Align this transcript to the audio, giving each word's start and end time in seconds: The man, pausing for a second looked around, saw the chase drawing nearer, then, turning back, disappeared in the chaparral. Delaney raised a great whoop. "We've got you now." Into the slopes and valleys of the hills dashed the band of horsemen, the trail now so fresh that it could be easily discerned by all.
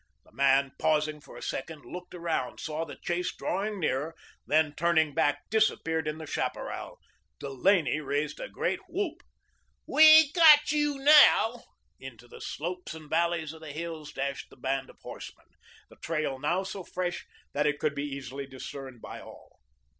The 0.25 0.31
man, 0.31 0.71
pausing 0.79 1.21
for 1.21 1.37
a 1.37 1.43
second 1.43 1.85
looked 1.85 2.15
around, 2.15 2.59
saw 2.59 2.85
the 2.85 2.95
chase 2.95 3.35
drawing 3.35 3.79
nearer, 3.79 4.15
then, 4.47 4.73
turning 4.75 5.13
back, 5.13 5.47
disappeared 5.51 6.07
in 6.07 6.17
the 6.17 6.25
chaparral. 6.25 6.97
Delaney 7.39 7.99
raised 7.99 8.39
a 8.39 8.49
great 8.49 8.79
whoop. 8.89 9.21
"We've 9.85 10.33
got 10.33 10.71
you 10.71 10.97
now." 10.97 11.65
Into 11.99 12.27
the 12.27 12.41
slopes 12.41 12.95
and 12.95 13.11
valleys 13.11 13.53
of 13.53 13.61
the 13.61 13.73
hills 13.73 14.11
dashed 14.11 14.49
the 14.49 14.57
band 14.57 14.89
of 14.89 14.97
horsemen, 15.03 15.45
the 15.91 15.97
trail 15.97 16.39
now 16.39 16.63
so 16.63 16.83
fresh 16.83 17.27
that 17.53 17.67
it 17.67 17.77
could 17.77 17.93
be 17.93 18.05
easily 18.09 18.47
discerned 18.47 19.03
by 19.03 19.19
all. 19.21 19.59